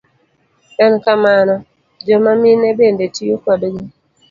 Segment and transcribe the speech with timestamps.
[0.85, 1.55] En kamano,
[2.05, 3.83] joma mine bende tiyo kodgi.